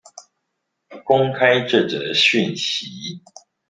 [1.05, 3.21] 公開這則訊息